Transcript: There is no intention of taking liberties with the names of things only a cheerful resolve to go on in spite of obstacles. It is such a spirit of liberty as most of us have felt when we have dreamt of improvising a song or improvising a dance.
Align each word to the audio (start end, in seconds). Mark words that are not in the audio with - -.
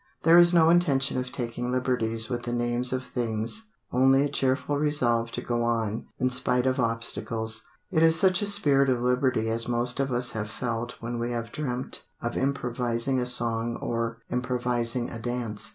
There 0.23 0.39
is 0.39 0.51
no 0.51 0.71
intention 0.71 1.19
of 1.19 1.31
taking 1.31 1.71
liberties 1.71 2.27
with 2.27 2.41
the 2.41 2.51
names 2.51 2.91
of 2.91 3.05
things 3.05 3.67
only 3.91 4.23
a 4.23 4.29
cheerful 4.29 4.79
resolve 4.79 5.29
to 5.33 5.41
go 5.43 5.61
on 5.61 6.07
in 6.17 6.31
spite 6.31 6.65
of 6.65 6.79
obstacles. 6.79 7.65
It 7.91 8.01
is 8.01 8.19
such 8.19 8.41
a 8.41 8.47
spirit 8.47 8.89
of 8.89 8.99
liberty 8.99 9.47
as 9.51 9.67
most 9.67 9.99
of 9.99 10.11
us 10.11 10.31
have 10.31 10.49
felt 10.49 10.95
when 11.01 11.19
we 11.19 11.29
have 11.33 11.51
dreamt 11.51 12.03
of 12.19 12.35
improvising 12.35 13.19
a 13.19 13.27
song 13.27 13.75
or 13.75 14.17
improvising 14.31 15.11
a 15.11 15.19
dance. 15.19 15.69